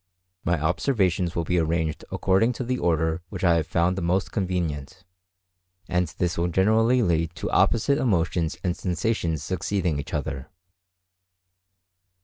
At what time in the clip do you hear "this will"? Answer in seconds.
6.17-6.47